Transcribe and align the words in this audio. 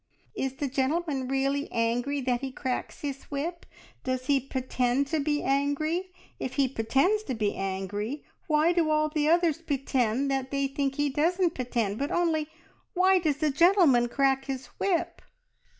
"Is 0.33 0.55
the 0.55 0.67
gentleman 0.67 1.27
really 1.27 1.71
angry, 1.71 2.21
that 2.21 2.41
he 2.41 2.51
cracks 2.51 3.01
his 3.01 3.25
whip? 3.25 3.67
Does 4.03 4.25
he 4.25 4.39
pitend 4.39 5.05
to 5.09 5.19
be 5.19 5.43
angry? 5.43 6.11
If 6.39 6.55
he 6.55 6.67
pitends 6.67 7.21
to 7.25 7.35
be 7.35 7.53
angry, 7.53 8.23
why 8.47 8.71
do 8.73 8.89
all 8.89 9.09
the 9.09 9.29
others 9.29 9.61
pitend 9.61 10.31
that 10.31 10.49
they 10.49 10.65
think 10.65 10.95
he 10.95 11.09
doesn't 11.11 11.53
pitend, 11.53 11.99
but 11.99 12.09
only, 12.09 12.47
Why 12.95 13.19
does 13.19 13.37
the 13.37 13.51
gentleman 13.51 14.07
crack 14.09 14.45
his 14.45 14.65
whip?" 14.79 15.21